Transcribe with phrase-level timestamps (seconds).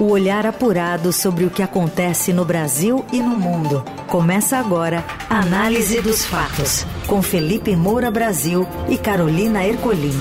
[0.00, 3.84] O olhar apurado sobre o que acontece no Brasil e no mundo.
[4.06, 10.14] Começa agora a Análise dos Fatos, com Felipe Moura Brasil e Carolina Ercolim.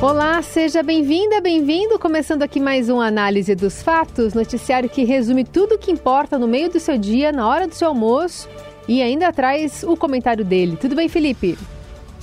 [0.00, 1.98] Olá, seja bem-vinda, bem-vindo.
[1.98, 6.46] Começando aqui mais um Análise dos Fatos, noticiário que resume tudo o que importa no
[6.46, 8.48] meio do seu dia, na hora do seu almoço
[8.86, 10.76] e ainda traz o comentário dele.
[10.80, 11.58] Tudo bem, Felipe?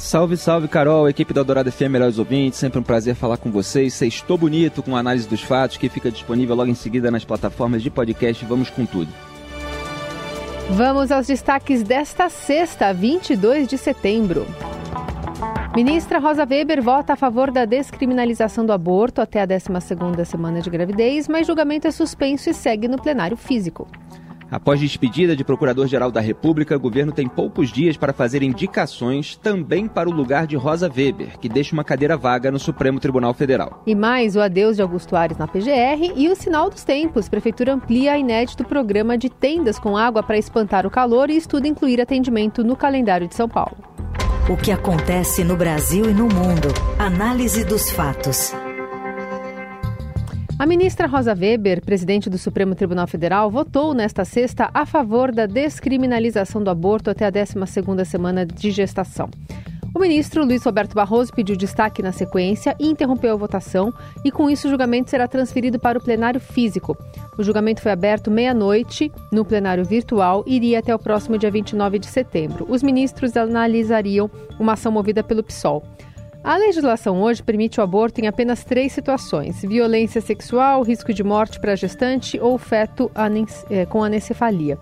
[0.02, 3.94] Salve, salve, Carol, equipe da Dourada FM, melhores ouvintes, sempre um prazer falar com vocês.
[3.94, 7.84] Sextou bonito com a análise dos fatos que fica disponível logo em seguida nas plataformas
[7.84, 8.44] de podcast.
[8.44, 9.14] Vamos com tudo.
[10.72, 14.48] Vamos aos destaques desta sexta, 22 de setembro.
[15.76, 20.70] Ministra Rosa Weber vota a favor da descriminalização do aborto até a 12ª semana de
[20.70, 23.88] gravidez, mas julgamento é suspenso e segue no plenário físico.
[24.52, 29.88] Após despedida de Procurador-Geral da República, o governo tem poucos dias para fazer indicações também
[29.88, 33.82] para o lugar de Rosa Weber, que deixa uma cadeira vaga no Supremo Tribunal Federal.
[33.88, 37.30] E mais o adeus de Augusto Ares na PGR e o sinal dos tempos.
[37.30, 41.66] Prefeitura amplia a inédito programa de tendas com água para espantar o calor e estuda
[41.66, 43.78] incluir atendimento no calendário de São Paulo.
[44.50, 46.68] O que acontece no Brasil e no mundo.
[47.00, 48.54] Análise dos fatos.
[50.62, 55.48] A ministra Rosa Weber, presidente do Supremo Tribunal Federal, votou nesta sexta a favor da
[55.48, 59.28] descriminalização do aborto até a 12ª semana de gestação.
[59.92, 63.92] O ministro Luiz Roberto Barroso pediu destaque na sequência e interrompeu a votação,
[64.24, 66.96] e com isso o julgamento será transferido para o plenário físico.
[67.40, 71.98] O julgamento foi aberto meia-noite no plenário virtual e iria até o próximo dia 29
[71.98, 72.68] de setembro.
[72.70, 74.30] Os ministros analisariam
[74.60, 75.84] uma ação movida pelo PSOL.
[76.44, 81.60] A legislação hoje permite o aborto em apenas três situações: violência sexual, risco de morte
[81.60, 83.12] para gestante ou feto
[83.70, 84.80] é, com anencefalia.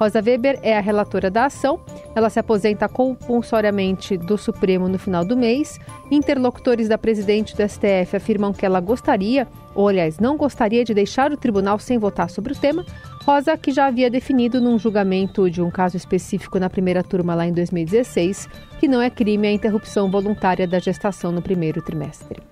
[0.00, 1.78] Rosa Weber é a relatora da ação.
[2.14, 5.78] Ela se aposenta compulsoriamente do Supremo no final do mês.
[6.10, 11.30] Interlocutores da presidente do STF afirmam que ela gostaria, ou aliás, não gostaria de deixar
[11.30, 12.84] o tribunal sem votar sobre o tema.
[13.24, 17.46] Rosa, que já havia definido num julgamento de um caso específico na primeira turma lá
[17.46, 18.48] em 2016,
[18.80, 22.42] que não é crime a interrupção voluntária da gestação no primeiro trimestre.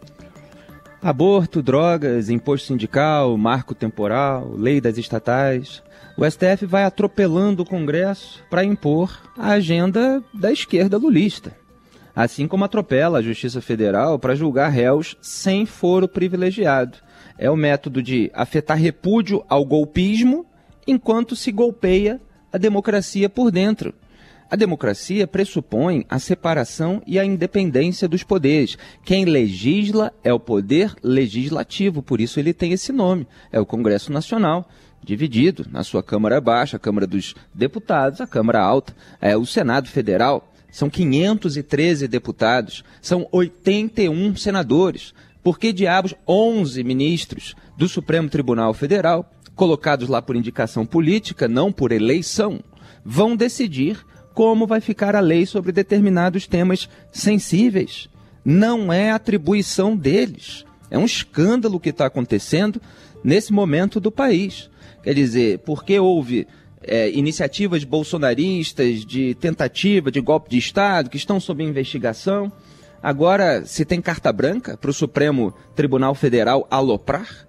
[1.02, 5.82] Aborto, drogas, imposto sindical, marco temporal, lei das estatais.
[6.16, 11.56] O STF vai atropelando o Congresso para impor a agenda da esquerda lulista.
[12.14, 16.98] Assim como atropela a Justiça Federal para julgar réus sem foro privilegiado.
[17.38, 20.46] É o método de afetar repúdio ao golpismo
[20.86, 22.20] enquanto se golpeia
[22.52, 23.94] a democracia por dentro.
[24.50, 28.76] A democracia pressupõe a separação e a independência dos poderes.
[29.04, 33.28] Quem legisla é o poder legislativo, por isso ele tem esse nome.
[33.52, 34.68] É o Congresso Nacional,
[35.04, 39.88] dividido na sua Câmara Baixa, a Câmara dos Deputados, a Câmara Alta, é o Senado
[39.88, 40.52] Federal.
[40.68, 45.14] São 513 deputados, são 81 senadores.
[45.44, 51.70] Por que diabos 11 ministros do Supremo Tribunal Federal, colocados lá por indicação política, não
[51.70, 52.60] por eleição,
[53.04, 53.98] vão decidir
[54.32, 58.08] como vai ficar a lei sobre determinados temas sensíveis.
[58.42, 60.64] Não é atribuição deles.
[60.90, 62.80] É um escândalo que está acontecendo
[63.22, 64.70] nesse momento do país.
[65.02, 66.48] Quer dizer, porque houve
[66.82, 72.50] é, iniciativas bolsonaristas de tentativa de golpe de Estado que estão sob investigação.
[73.02, 77.46] Agora, se tem carta branca para o Supremo Tribunal Federal aloprar?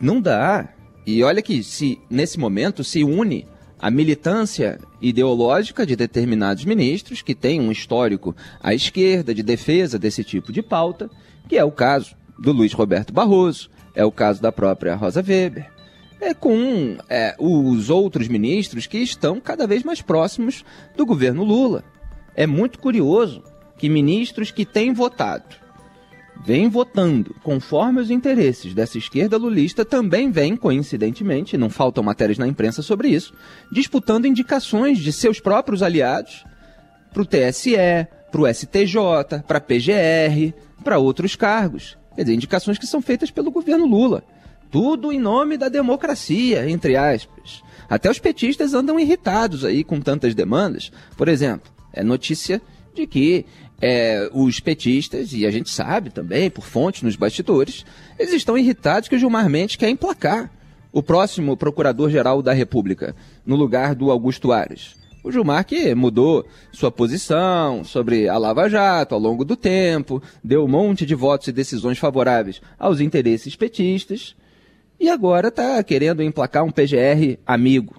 [0.00, 0.74] Não dá.
[1.06, 3.46] E olha que se nesse momento se une
[3.78, 10.22] a militância ideológica de determinados ministros que têm um histórico à esquerda de defesa desse
[10.22, 11.10] tipo de pauta,
[11.48, 15.70] que é o caso do Luiz Roberto Barroso, é o caso da própria Rosa Weber,
[16.20, 20.62] é com é, os outros ministros que estão cada vez mais próximos
[20.94, 21.82] do governo Lula.
[22.36, 23.42] É muito curioso
[23.78, 25.56] que ministros que têm votado
[26.44, 32.46] vem votando conforme os interesses dessa esquerda lulista, também vem, coincidentemente, não faltam matérias na
[32.46, 33.34] imprensa sobre isso,
[33.70, 36.44] disputando indicações de seus próprios aliados
[37.12, 37.76] para o TSE,
[38.30, 41.98] para o STJ, para a PGR, para outros cargos.
[42.14, 44.22] Quer dizer, indicações que são feitas pelo governo Lula.
[44.70, 47.62] Tudo em nome da democracia, entre aspas.
[47.88, 50.92] Até os petistas andam irritados aí com tantas demandas.
[51.16, 52.62] Por exemplo, é notícia
[52.94, 53.44] de que
[53.80, 57.84] é, os petistas, e a gente sabe também, por fontes nos bastidores,
[58.18, 60.50] eles estão irritados que o Gilmar Mendes quer emplacar
[60.92, 63.14] o próximo procurador-geral da República,
[63.46, 64.96] no lugar do Augusto Ares.
[65.22, 70.64] O Gilmar que mudou sua posição sobre a Lava Jato ao longo do tempo, deu
[70.64, 74.34] um monte de votos e decisões favoráveis aos interesses petistas,
[74.98, 77.96] e agora está querendo emplacar um PGR amigo.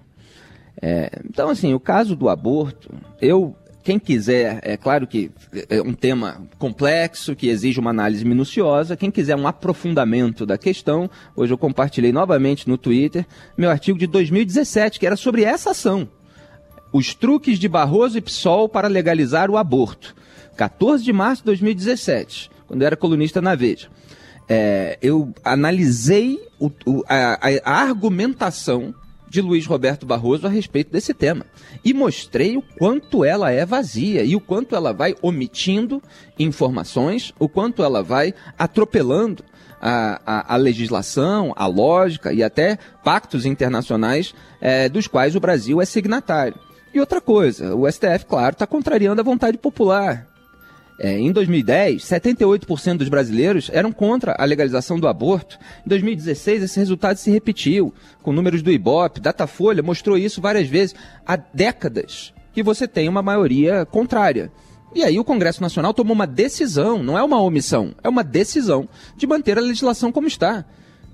[0.81, 2.92] É, então, assim, o caso do aborto,
[3.22, 5.31] eu quem quiser, é claro que
[5.69, 8.95] é um tema complexo, que exige uma análise minuciosa.
[8.95, 13.25] Quem quiser um aprofundamento da questão, hoje eu compartilhei novamente no Twitter
[13.57, 16.07] meu artigo de 2017, que era sobre essa ação.
[16.94, 20.16] Os truques de Barroso e PSOL para legalizar o aborto.
[20.57, 23.88] 14 de março de 2017, quando eu era colunista na Veja.
[24.48, 28.94] É, eu analisei o, o, a, a argumentação
[29.31, 31.45] de Luiz Roberto Barroso a respeito desse tema.
[31.86, 36.04] E mostrei o quanto ela é vazia e o quanto ela vai omitindo
[36.38, 39.42] informações, o quanto ela vai atropelando
[39.81, 45.81] a, a, a legislação, a lógica e até pactos internacionais é, dos quais o Brasil
[45.81, 46.60] é signatário.
[46.94, 50.28] E outra coisa, o STF, claro, está contrariando a vontade popular.
[51.03, 55.57] É, em 2010, 78% dos brasileiros eram contra a legalização do aborto.
[55.83, 60.94] Em 2016, esse resultado se repetiu, com números do Ibope, Datafolha mostrou isso várias vezes.
[61.25, 64.51] Há décadas que você tem uma maioria contrária.
[64.94, 68.88] E aí o Congresso Nacional tomou uma decisão, não é uma omissão, é uma decisão
[69.18, 70.63] de manter a legislação como está.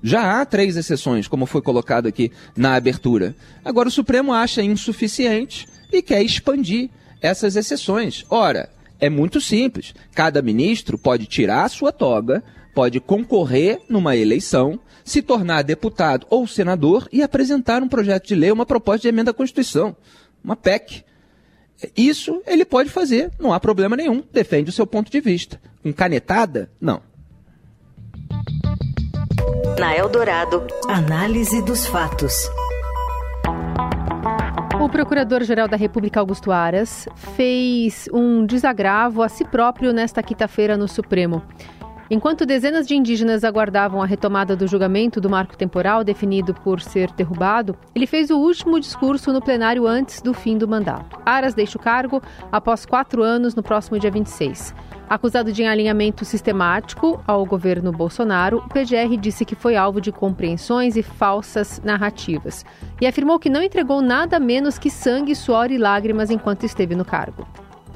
[0.04, 3.34] Já há três exceções, como foi colocado aqui na abertura.
[3.64, 6.90] Agora o Supremo acha insuficiente e quer expandir
[7.22, 8.26] essas exceções.
[8.30, 9.94] Ora, é muito simples.
[10.14, 16.46] Cada ministro pode tirar a sua toga, pode concorrer numa eleição, se tornar deputado ou
[16.46, 19.96] senador e apresentar um projeto de lei, uma proposta de emenda à Constituição,
[20.44, 21.04] uma PEC.
[21.96, 25.62] Isso ele pode fazer, não há problema nenhum, defende o seu ponto de vista.
[25.82, 27.02] Com canetada, não.
[29.80, 32.50] Na Eldorado, análise dos fatos.
[34.80, 40.88] O Procurador-Geral da República, Augusto Aras, fez um desagravo a si próprio nesta quinta-feira no
[40.88, 41.42] Supremo.
[42.12, 47.12] Enquanto dezenas de indígenas aguardavam a retomada do julgamento do marco temporal definido por ser
[47.12, 51.20] derrubado, ele fez o último discurso no plenário antes do fim do mandato.
[51.26, 52.22] Aras deixa o cargo
[52.52, 54.76] após quatro anos no próximo dia 26.
[55.10, 60.98] Acusado de alinhamento sistemático ao governo Bolsonaro, o PGR disse que foi alvo de compreensões
[60.98, 62.66] e falsas narrativas
[63.00, 67.06] e afirmou que não entregou nada menos que sangue, suor e lágrimas enquanto esteve no
[67.06, 67.48] cargo.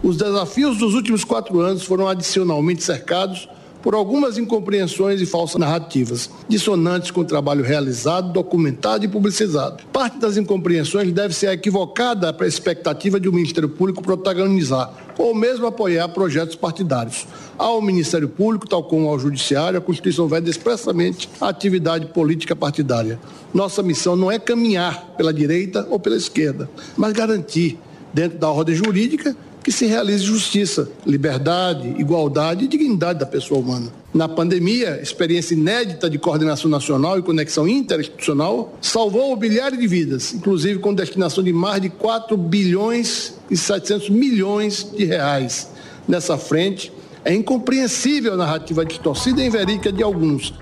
[0.01, 3.49] Os desafios dos últimos quatro anos foram adicionalmente cercados
[3.81, 9.83] por algumas incompreensões e falsas narrativas, dissonantes com o trabalho realizado, documentado e publicizado.
[9.91, 15.35] Parte das incompreensões deve ser equivocada para a expectativa de o Ministério Público protagonizar ou
[15.35, 17.27] mesmo apoiar projetos partidários.
[17.57, 23.19] Ao Ministério Público, tal como ao Judiciário, a Constituição veda expressamente a atividade política partidária.
[23.53, 27.77] Nossa missão não é caminhar pela direita ou pela esquerda, mas garantir,
[28.13, 33.91] dentro da ordem jurídica, que se realize justiça, liberdade, igualdade e dignidade da pessoa humana.
[34.13, 40.79] Na pandemia, experiência inédita de coordenação nacional e conexão interinstitucional salvou bilhares de vidas, inclusive
[40.79, 45.69] com destinação de mais de 4 bilhões e 700 milhões de reais.
[46.07, 46.91] Nessa frente,
[47.23, 50.53] é incompreensível a narrativa distorcida e inverídica de alguns,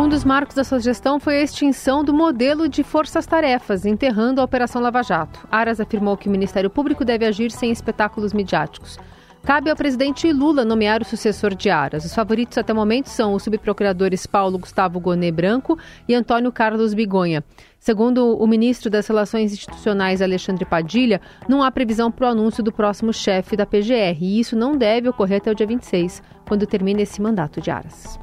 [0.00, 4.44] um dos marcos da sua gestão foi a extinção do modelo de forças-tarefas, enterrando a
[4.44, 5.46] Operação Lava Jato.
[5.50, 8.96] Aras afirmou que o Ministério Público deve agir sem espetáculos midiáticos.
[9.42, 12.04] Cabe ao presidente Lula nomear o sucessor de Aras.
[12.04, 16.94] Os favoritos até o momento são os subprocuradores Paulo Gustavo Gonê Branco e Antônio Carlos
[16.94, 17.42] Bigonha.
[17.80, 22.72] Segundo o ministro das Relações Institucionais, Alexandre Padilha, não há previsão para o anúncio do
[22.72, 27.02] próximo chefe da PGR, e isso não deve ocorrer até o dia 26, quando termina
[27.02, 28.18] esse mandato de Aras.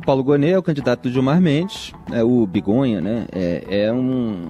[0.00, 3.26] O Paulo Gonet é o candidato do Gilmar Mendes, é o Bigonha, né?
[3.30, 4.48] É, é um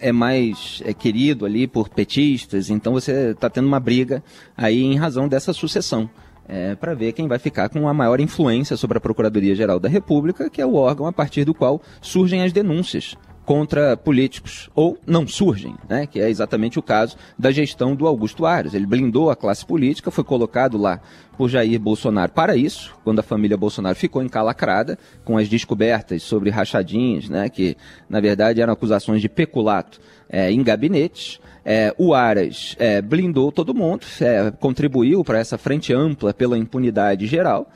[0.00, 4.24] é, é mais é querido ali por petistas, então você está tendo uma briga
[4.56, 6.08] aí em razão dessa sucessão.
[6.48, 10.48] É, para ver quem vai ficar com a maior influência sobre a Procuradoria-Geral da República,
[10.48, 15.26] que é o órgão a partir do qual surgem as denúncias contra políticos, ou não
[15.26, 16.06] surgem, né?
[16.06, 18.74] que é exatamente o caso da gestão do Augusto Ares.
[18.74, 21.00] Ele blindou a classe política, foi colocado lá
[21.36, 26.50] por Jair Bolsonaro para isso, quando a família Bolsonaro ficou encalacrada com as descobertas sobre
[26.50, 27.48] rachadinhas, né?
[27.48, 27.76] que
[28.08, 31.40] na verdade eram acusações de peculato é, em gabinetes.
[31.64, 37.26] É, o Aras é, blindou todo mundo, é, contribuiu para essa frente ampla pela impunidade
[37.26, 37.70] geral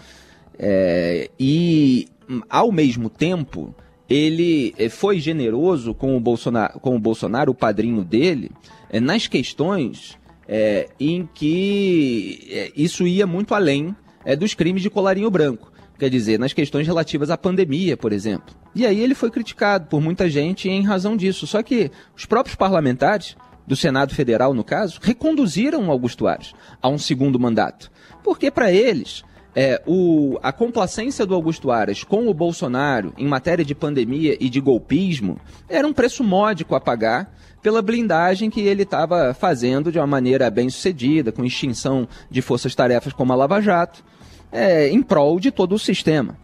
[0.59, 2.09] é, e,
[2.49, 3.75] ao mesmo tempo,
[4.09, 8.51] ele eh, foi generoso com o Bolsonaro, com o, Bolsonaro, o padrinho dele,
[8.91, 10.17] é, nas questões
[10.49, 13.95] é, em que é, isso ia muito além
[14.41, 15.71] dos crimes de colarinho branco.
[15.99, 18.55] Quer dizer, nas questões relativas à pandemia, por exemplo.
[18.75, 21.47] E aí ele foi criticado por muita gente em razão disso.
[21.47, 23.37] Só que os próprios parlamentares,
[23.67, 27.91] do Senado Federal no caso, reconduziram Augusto Ares a um segundo mandato.
[28.23, 29.25] Porque para eles
[29.59, 34.51] é, o, a complacência do Augusto Aras com o Bolsonaro em matéria de pandemia e
[34.51, 39.99] de golpismo era um preço módico a pagar pela blindagem que ele estava fazendo de
[39.99, 44.05] uma maneira bem sucedida, com extinção de forças-tarefas como a Lava Jato,
[44.53, 46.37] é, em prol de todo o sistema.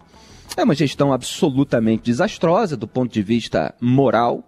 [0.57, 4.43] É uma gestão absolutamente desastrosa do ponto de vista moral,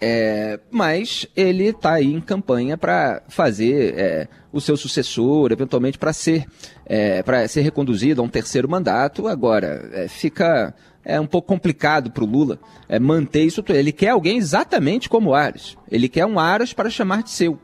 [0.00, 6.12] é, mas ele está aí em campanha para fazer é, o seu sucessor, eventualmente para
[6.12, 6.46] ser,
[6.86, 9.28] é, para ser reconduzido a um terceiro mandato.
[9.28, 13.64] Agora, é, fica é um pouco complicado para o Lula é, manter isso.
[13.68, 15.76] Ele quer alguém exatamente como Aras.
[15.90, 17.58] Ele quer um Aras para chamar de seu.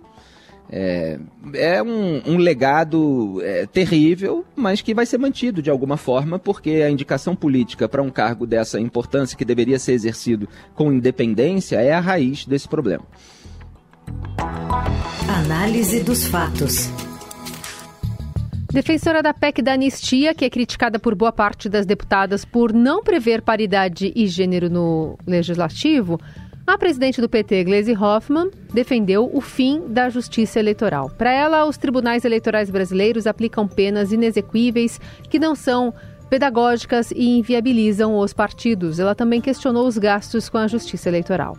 [0.71, 1.19] É,
[1.55, 6.83] é um, um, legado é, terrível, mas que vai ser mantido de alguma forma, porque
[6.83, 11.93] a indicação política para um cargo dessa importância, que deveria ser exercido com independência, é
[11.93, 13.05] a raiz desse problema.
[15.29, 16.91] Análise dos fatos.
[18.73, 23.03] Defensora da PEC da anistia, que é criticada por boa parte das deputadas por não
[23.03, 26.21] prever paridade e gênero no legislativo,
[26.67, 31.11] a presidente do PT, Gleisi Hoffmann, defendeu o fim da justiça eleitoral.
[31.11, 35.95] Para ela, os tribunais eleitorais brasileiros aplicam penas inexequíveis que não são
[36.29, 38.99] pedagógicas e inviabilizam os partidos.
[38.99, 41.57] Ela também questionou os gastos com a justiça eleitoral.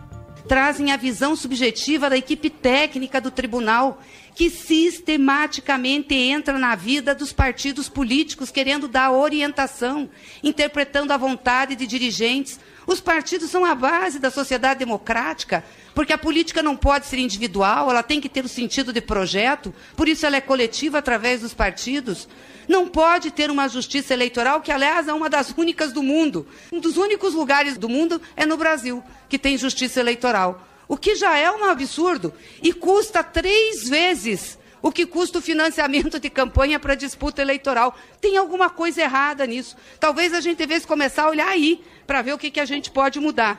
[0.48, 4.02] Trazem a visão subjetiva da equipe técnica do tribunal,
[4.34, 10.08] que sistematicamente entra na vida dos partidos políticos, querendo dar orientação,
[10.42, 12.58] interpretando a vontade de dirigentes.
[12.86, 15.62] Os partidos são a base da sociedade democrática,
[15.98, 19.74] porque a política não pode ser individual, ela tem que ter o sentido de projeto,
[19.96, 22.28] por isso ela é coletiva através dos partidos.
[22.68, 26.46] Não pode ter uma justiça eleitoral, que, aliás, é uma das únicas do mundo.
[26.70, 30.64] Um dos únicos lugares do mundo é no Brasil, que tem justiça eleitoral.
[30.86, 36.20] O que já é um absurdo e custa três vezes o que custa o financiamento
[36.20, 37.98] de campanha para disputa eleitoral.
[38.20, 39.76] Tem alguma coisa errada nisso.
[39.98, 42.88] Talvez a gente devesse começar a olhar aí para ver o que, que a gente
[42.88, 43.58] pode mudar.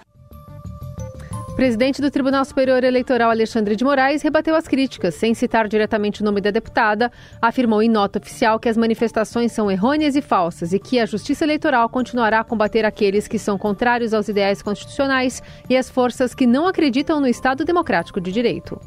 [1.59, 6.23] Presidente do Tribunal Superior Eleitoral, Alexandre de Moraes, rebateu as críticas, sem citar diretamente o
[6.23, 7.11] nome da deputada,
[7.41, 11.43] afirmou em nota oficial que as manifestações são errôneas e falsas e que a Justiça
[11.43, 16.47] Eleitoral continuará a combater aqueles que são contrários aos ideais constitucionais e as forças que
[16.47, 18.79] não acreditam no Estado Democrático de Direito.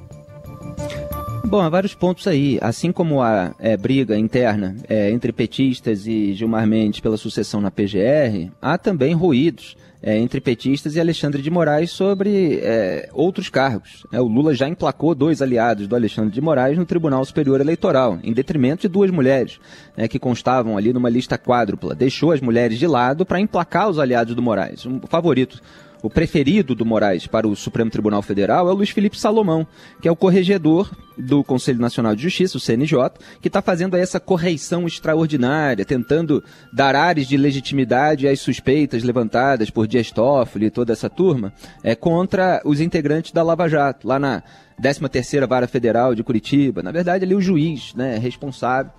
[1.44, 2.58] Bom, há vários pontos aí.
[2.62, 7.70] Assim como a é, briga interna é, entre petistas e Gilmar Mendes pela sucessão na
[7.70, 14.04] PGR, há também ruídos é, entre petistas e Alexandre de Moraes sobre é, outros cargos.
[14.10, 18.18] É, o Lula já emplacou dois aliados do Alexandre de Moraes no Tribunal Superior Eleitoral,
[18.22, 19.60] em detrimento de duas mulheres
[19.96, 21.94] né, que constavam ali numa lista quádrupla.
[21.94, 24.84] Deixou as mulheres de lado para emplacar os aliados do Moraes.
[24.84, 25.60] Um favorito
[26.02, 29.66] o preferido do Moraes para o Supremo Tribunal Federal é o Luiz Felipe Salomão,
[30.00, 32.98] que é o corregedor do Conselho Nacional de Justiça, o CNJ,
[33.40, 36.42] que está fazendo essa correição extraordinária, tentando
[36.72, 41.52] dar ares de legitimidade às suspeitas levantadas por Dias Toffoli e toda essa turma
[41.84, 44.42] é, contra os integrantes da Lava Jato, lá na
[44.82, 46.82] 13ª Vara Federal de Curitiba.
[46.82, 48.90] Na verdade, ali o juiz né, responsável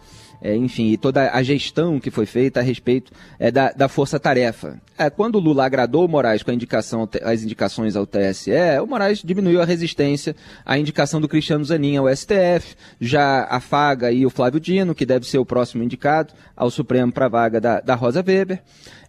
[0.44, 4.78] é, enfim, e toda a gestão que foi feita a respeito é, da, da força-tarefa.
[4.98, 8.52] É, quando o Lula agradou o Moraes com indicação, as indicações ao TSE,
[8.84, 10.36] o Moraes diminuiu a resistência
[10.66, 15.26] à indicação do Cristiano Zanin ao STF, já afaga aí o Flávio Dino, que deve
[15.26, 18.62] ser o próximo indicado ao Supremo para a vaga da, da Rosa Weber.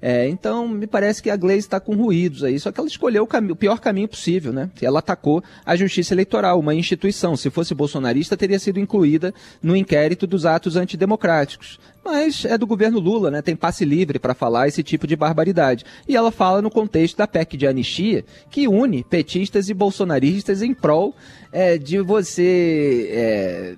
[0.07, 3.27] É, então, me parece que a Gleisi está com ruídos aí, só que ela escolheu
[3.27, 4.69] o, o, pior caminho possível, né?
[4.83, 7.35] Ela atacou a justiça eleitoral, uma instituição.
[7.39, 9.33] Se fosse bolsonarista, teria sido incluída
[9.63, 13.41] no inquérito dos atos antidemocráticos mas é do governo Lula, né?
[13.41, 15.85] Tem passe livre para falar esse tipo de barbaridade.
[16.07, 20.75] E ela fala no contexto da PEC de anistia, que une petistas e bolsonaristas em
[20.75, 21.15] prol
[21.51, 23.77] é, de você é,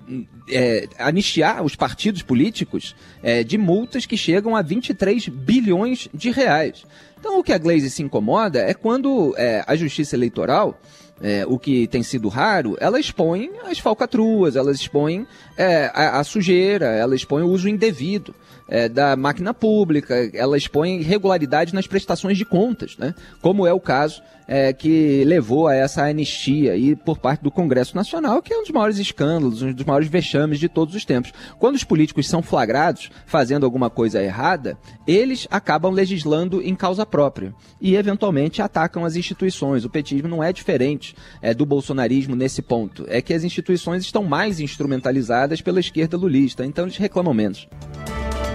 [0.50, 6.85] é, anistiar os partidos políticos é, de multas que chegam a 23 bilhões de reais.
[7.19, 10.79] Então, o que a Glaze se incomoda é quando é, a justiça eleitoral
[11.21, 16.25] é, o que tem sido raro, ela expõe as falcatruas, ela expõe é, a, a,
[16.25, 18.35] sujeira, ela expõe o uso indevido
[18.69, 23.15] é, da máquina pública, ela expõe irregularidade nas prestações de contas, né?
[23.41, 27.97] como é o caso é, que levou a essa anistia aí por parte do Congresso
[27.97, 31.33] Nacional, que é um dos maiores escândalos, um dos maiores vexames de todos os tempos.
[31.59, 37.55] Quando os políticos são flagrados fazendo alguma coisa errada, eles acabam legislando em causa própria
[37.81, 39.85] e, eventualmente, atacam as instituições.
[39.85, 43.05] O petismo não é diferente é, do bolsonarismo nesse ponto.
[43.09, 47.69] É que as instituições estão mais instrumentalizadas pela esquerda lulista, então eles reclamam menos.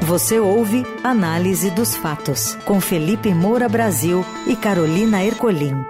[0.03, 5.86] Você ouve Análise dos Fatos, com Felipe Moura Brasil e Carolina Ercolim.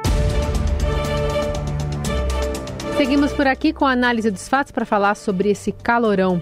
[2.98, 6.42] Seguimos por aqui com a análise dos fatos para falar sobre esse calorão.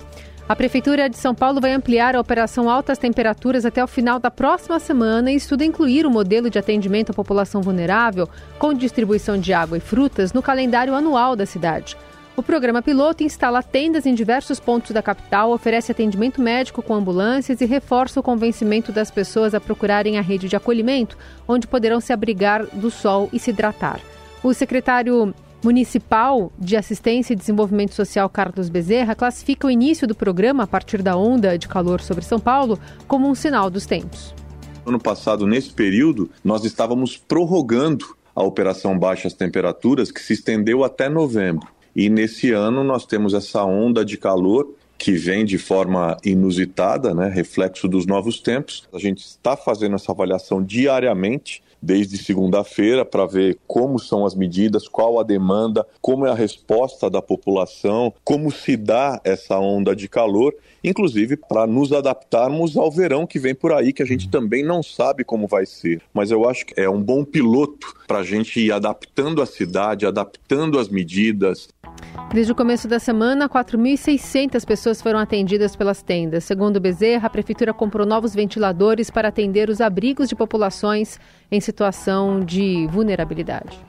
[0.50, 4.32] A Prefeitura de São Paulo vai ampliar a operação Altas Temperaturas até o final da
[4.32, 9.54] próxima semana e estuda incluir o modelo de atendimento à população vulnerável com distribuição de
[9.54, 11.96] água e frutas no calendário anual da cidade.
[12.36, 17.60] O programa piloto instala tendas em diversos pontos da capital, oferece atendimento médico com ambulâncias
[17.60, 21.18] e reforça o convencimento das pessoas a procurarem a rede de acolhimento,
[21.48, 24.00] onde poderão se abrigar do sol e se hidratar.
[24.42, 30.64] O secretário Municipal de Assistência e Desenvolvimento Social Carlos Bezerra classifica o início do programa
[30.64, 34.34] a partir da onda de calor sobre São Paulo como um sinal dos tempos.
[34.86, 41.10] Ano passado, nesse período, nós estávamos prorrogando a operação Baixas Temperaturas, que se estendeu até
[41.10, 41.68] novembro.
[42.00, 47.30] E nesse ano nós temos essa onda de calor que vem de forma inusitada, né,
[47.30, 48.88] reflexo dos novos tempos.
[48.94, 54.88] A gente está fazendo essa avaliação diariamente desde segunda-feira para ver como são as medidas,
[54.88, 60.08] qual a demanda, como é a resposta da população, como se dá essa onda de
[60.08, 60.54] calor,
[60.84, 64.84] inclusive para nos adaptarmos ao verão que vem por aí, que a gente também não
[64.84, 66.02] sabe como vai ser.
[66.14, 70.06] Mas eu acho que é um bom piloto para a gente ir adaptando a cidade,
[70.06, 71.70] adaptando as medidas.
[72.34, 76.44] Desde o começo da semana, 4.600 pessoas foram atendidas pelas tendas.
[76.44, 81.20] Segundo Bezerra, a prefeitura comprou novos ventiladores para atender os abrigos de populações
[81.52, 83.80] em situação de vulnerabilidade.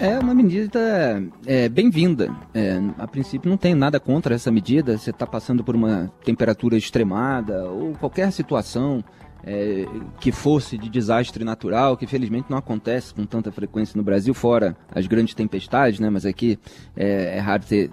[0.00, 2.34] É uma medida é, bem-vinda.
[2.52, 4.98] É, a princípio, não tenho nada contra essa medida.
[4.98, 9.04] Você está passando por uma temperatura extremada ou qualquer situação
[9.46, 9.86] é,
[10.20, 14.76] que fosse de desastre natural, que felizmente não acontece com tanta frequência no Brasil, fora
[14.92, 16.10] as grandes tempestades, né?
[16.10, 16.58] Mas aqui
[16.96, 17.90] é, é raro ter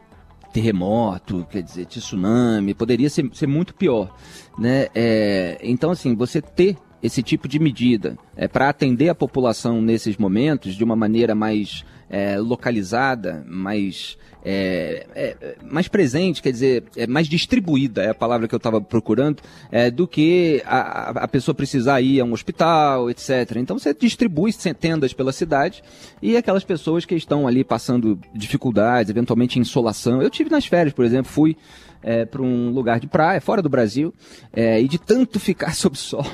[0.52, 4.16] terremoto, quer dizer, tsunami, poderia ser, ser muito pior,
[4.58, 4.88] né?
[4.94, 10.18] É, então, assim, você ter esse tipo de medida é, para atender a população nesses
[10.18, 17.08] momentos de uma maneira mais é, localizada, mais, é, é, mais presente, quer dizer, é
[17.08, 19.42] mais distribuída, é a palavra que eu estava procurando,
[19.72, 23.56] é, do que a, a pessoa precisar ir a um hospital, etc.
[23.56, 25.82] Então você distribui tendas pela cidade
[26.22, 30.22] e aquelas pessoas que estão ali passando dificuldades, eventualmente insolação.
[30.22, 31.56] Eu tive nas férias, por exemplo, fui
[32.04, 34.14] é, para um lugar de praia, fora do Brasil,
[34.54, 36.26] é, e de tanto ficar sob sol,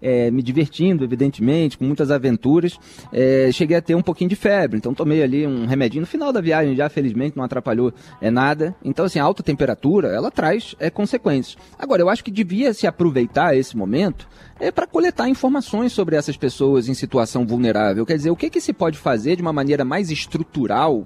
[0.00, 2.78] é, me divertindo, evidentemente, com muitas aventuras,
[3.12, 4.78] é, cheguei a ter um pouquinho de febre.
[4.78, 8.74] Então tomei ali um remedinho no final da viagem, já felizmente não atrapalhou é, nada.
[8.84, 11.56] Então, assim, a alta temperatura, ela traz é, consequências.
[11.78, 14.28] Agora, eu acho que devia se aproveitar esse momento
[14.60, 18.06] é para coletar informações sobre essas pessoas em situação vulnerável.
[18.06, 21.04] Quer dizer, o que, que se pode fazer de uma maneira mais estrutural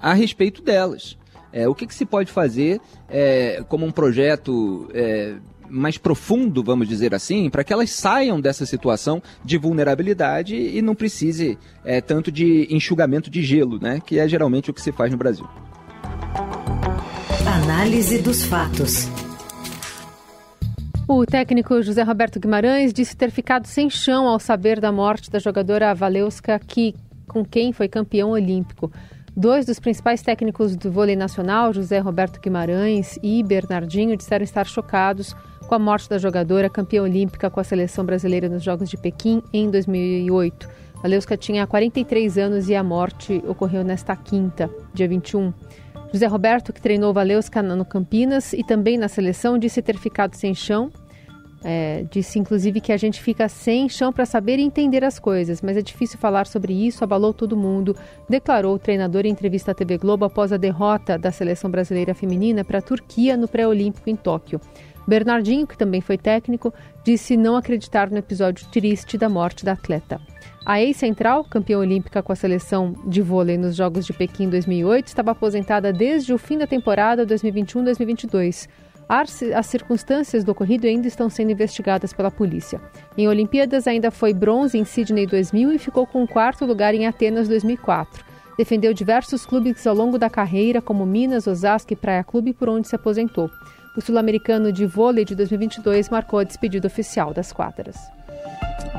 [0.00, 1.16] a respeito delas?
[1.52, 5.36] É, o que, que, se pode fazer é, como um projeto é,
[5.70, 10.94] mais profundo, vamos dizer assim, para que elas saiam dessa situação de vulnerabilidade e não
[10.94, 15.10] precise é, tanto de enxugamento de gelo, né, que é geralmente o que se faz
[15.10, 15.46] no Brasil.
[17.46, 19.08] Análise dos fatos.
[21.08, 25.38] O técnico José Roberto Guimarães disse ter ficado sem chão ao saber da morte da
[25.38, 26.96] jogadora Valeuska, que,
[27.28, 28.90] com quem foi campeão olímpico.
[29.36, 35.36] Dois dos principais técnicos do vôlei nacional, José Roberto Guimarães e Bernardinho, disseram estar chocados
[35.66, 39.42] com a morte da jogadora campeã olímpica com a seleção brasileira nos Jogos de Pequim
[39.52, 40.68] em 2008.
[41.02, 45.52] A tinha 43 anos e a morte ocorreu nesta quinta, dia 21.
[46.12, 50.54] José Roberto, que treinou Valeuska no Campinas e também na seleção, disse ter ficado sem
[50.54, 50.90] chão
[51.68, 55.60] é, disse inclusive que a gente fica sem chão para saber e entender as coisas,
[55.60, 57.96] mas é difícil falar sobre isso, abalou todo mundo,
[58.28, 62.64] declarou o treinador em entrevista à TV Globo após a derrota da seleção brasileira feminina
[62.64, 64.60] para a Turquia no pré-olímpico em Tóquio.
[65.06, 66.72] Bernardinho, que também foi técnico,
[67.04, 70.20] disse não acreditar no episódio triste da morte da atleta.
[70.64, 75.30] A ex-central, campeã olímpica com a seleção de vôlei nos Jogos de Pequim 2008, estava
[75.30, 78.68] aposentada desde o fim da temporada 2021-2022.
[79.08, 82.80] As circunstâncias do ocorrido ainda estão sendo investigadas pela polícia.
[83.16, 87.46] Em Olimpíadas, ainda foi bronze em Sydney 2000 e ficou com quarto lugar em Atenas
[87.46, 88.24] 2004.
[88.58, 92.88] Defendeu diversos clubes ao longo da carreira, como Minas, Osasco e Praia Clube, por onde
[92.88, 93.48] se aposentou.
[93.96, 97.96] O sul-americano de vôlei de 2022 marcou a despedida oficial das quadras.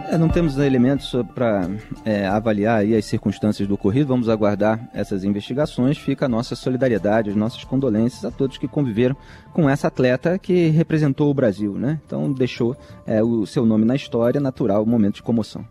[0.09, 1.69] É, não temos elementos para
[2.05, 5.97] é, avaliar as circunstâncias do ocorrido, vamos aguardar essas investigações.
[5.97, 9.15] Fica a nossa solidariedade, as nossas condolências a todos que conviveram
[9.53, 11.99] com essa atleta que representou o Brasil, né?
[12.05, 15.65] Então deixou é, o seu nome na história, natural, momento de comoção.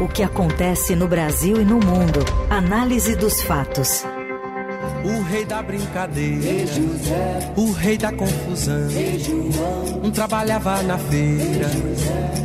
[0.00, 2.20] O que acontece no Brasil e no mundo.
[2.50, 4.04] Análise dos fatos.
[5.04, 6.72] O rei da brincadeira,
[7.56, 8.88] o rei da confusão.
[10.02, 11.68] Um trabalhava na feira,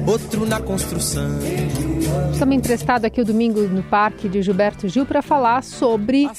[0.05, 1.39] outro na construção.
[2.31, 6.29] Estamos emprestado aqui o domingo no Parque de Gilberto Gil para falar sobre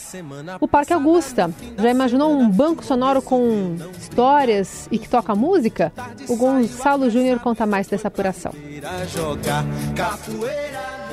[0.60, 1.50] o Parque Augusta.
[1.76, 5.92] Já imaginou um banco sonoro com histórias e que toca música?
[6.28, 8.52] O Gonçalo Júnior conta mais dessa apuração.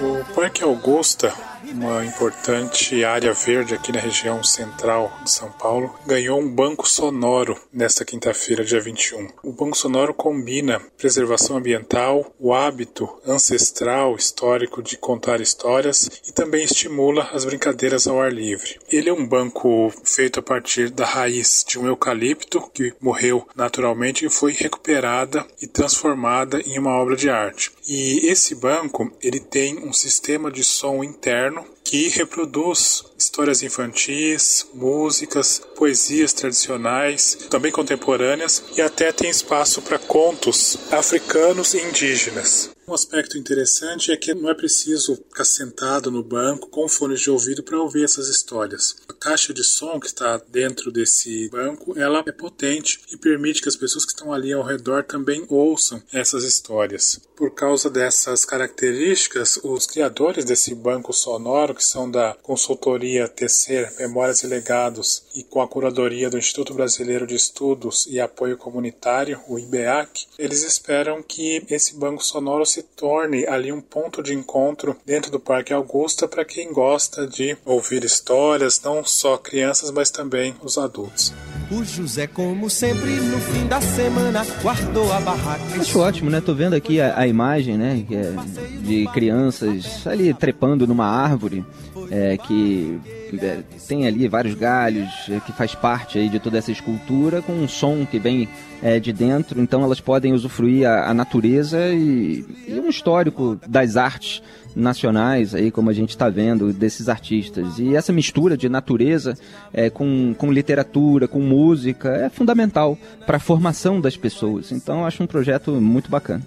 [0.02, 1.34] O Parque Augusta
[1.76, 7.60] uma importante área verde aqui na região central de São Paulo, ganhou um banco sonoro
[7.72, 9.28] nesta quinta-feira, dia 21.
[9.44, 16.64] O banco sonoro combina preservação ambiental, o hábito ancestral histórico de contar histórias e também
[16.64, 18.80] estimula as brincadeiras ao ar livre.
[18.90, 24.26] Ele é um banco feito a partir da raiz de um eucalipto que morreu naturalmente
[24.26, 27.72] e foi recuperada e transformada em uma obra de arte.
[27.88, 35.62] E esse banco, ele tem um sistema de som interno que reproduz histórias infantis, músicas,
[35.76, 42.75] poesias tradicionais, também contemporâneas e até tem espaço para contos africanos e indígenas.
[42.88, 47.32] Um aspecto interessante é que não é preciso ficar sentado no banco com fones de
[47.32, 48.98] ouvido para ouvir essas histórias.
[49.10, 53.68] A caixa de som que está dentro desse banco, ela é potente e permite que
[53.68, 57.20] as pessoas que estão ali ao redor também ouçam essas histórias.
[57.36, 64.44] Por causa dessas características, os criadores desse banco sonoro, que são da consultoria Tecer Memórias
[64.44, 69.58] e Legados e com a curadoria do Instituto Brasileiro de Estudos e Apoio Comunitário, o
[69.58, 75.32] IBEAC, eles esperam que esse banco sonoro se torne ali um ponto de encontro dentro
[75.32, 80.78] do Parque Augusta para quem gosta de ouvir histórias, não só crianças, mas também os
[80.78, 81.34] adultos.
[81.72, 85.64] O José, como sempre, no fim da semana, guardou a barraca.
[85.80, 86.42] Acho ótimo, né?
[86.42, 88.06] Tô vendo aqui a, a imagem, né?
[88.12, 91.66] É de crianças ali trepando numa árvore,
[92.12, 93.00] é, que
[93.42, 97.54] é, tem ali vários galhos, é, que faz parte aí de toda essa escultura, com
[97.54, 98.48] um som que vem
[98.82, 103.98] é, de dentro, então elas podem usufruir a, a natureza e, e, um histórico das
[103.98, 104.42] artes
[104.76, 107.80] nacionais, aí como a gente está vendo, desses artistas.
[107.80, 109.38] E essa mistura de natureza
[109.74, 114.72] é, com, com literatura, com música, é fundamental para a formação das pessoas.
[114.72, 116.44] Então acho um projeto muito bacana.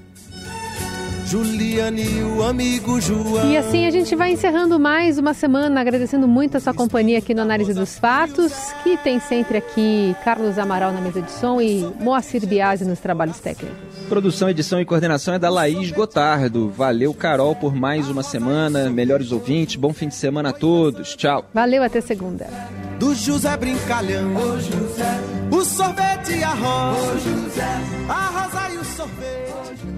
[1.28, 3.50] Juliane e o amigo João.
[3.50, 7.34] E assim a gente vai encerrando mais uma semana, agradecendo muito a sua companhia aqui
[7.34, 8.50] no Análise dos Fatos,
[8.82, 13.38] que tem sempre aqui Carlos Amaral na mesa de som e Moacir Biasi nos trabalhos
[13.40, 13.76] técnicos.
[14.08, 16.70] Produção, edição e coordenação é da Laís Gotardo.
[16.70, 18.88] Valeu, Carol, por mais uma semana.
[18.88, 21.14] Melhores ouvintes, bom fim de semana a todos.
[21.14, 21.44] Tchau.
[21.52, 22.46] Valeu, até segunda.
[22.98, 25.20] Do José Brincalhão, Ô José.
[25.50, 27.80] o sorvete e a rosa, Ô José.
[28.08, 29.97] a rosa e o sorvete.